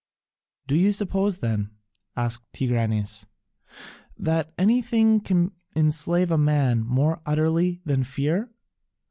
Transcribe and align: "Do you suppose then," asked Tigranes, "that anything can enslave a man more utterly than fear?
"Do 0.65 0.73
you 0.75 0.93
suppose 0.93 1.41
then," 1.41 1.69
asked 2.15 2.51
Tigranes, 2.53 3.27
"that 4.17 4.51
anything 4.57 5.19
can 5.19 5.51
enslave 5.75 6.31
a 6.31 6.39
man 6.39 6.81
more 6.83 7.21
utterly 7.23 7.81
than 7.85 8.03
fear? 8.03 8.49